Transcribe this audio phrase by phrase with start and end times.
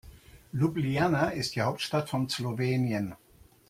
[0.53, 3.13] Ljubljana ist die Hauptstadt von Slowenien.